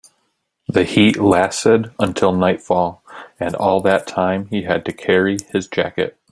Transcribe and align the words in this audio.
The 0.67 0.83
heat 0.83 1.17
lasted 1.17 1.93
until 1.99 2.31
nightfall, 2.31 3.03
and 3.39 3.53
all 3.53 3.81
that 3.81 4.07
time 4.07 4.47
he 4.47 4.63
had 4.63 4.83
to 4.85 4.93
carry 4.93 5.37
his 5.51 5.67
jacket. 5.67 6.17